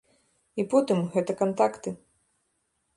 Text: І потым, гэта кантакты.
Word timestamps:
І 0.63 0.65
потым, 0.71 1.05
гэта 1.17 1.31
кантакты. 1.45 1.89